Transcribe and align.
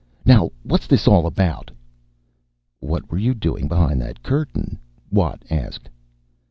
Now 0.25 0.49
what's 0.63 0.87
this 0.87 1.07
all 1.07 1.27
about?" 1.27 1.69
"What 2.79 3.11
were 3.11 3.19
you 3.19 3.35
doing 3.35 3.67
behind 3.67 4.01
that 4.01 4.23
curtain?" 4.23 4.79
Watt 5.11 5.45
asked. 5.51 5.89